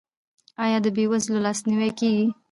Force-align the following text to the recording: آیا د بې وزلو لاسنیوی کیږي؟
آیا 0.63 0.77
د 0.85 0.87
بې 0.95 1.05
وزلو 1.11 1.43
لاسنیوی 1.45 1.91
کیږي؟ 1.99 2.27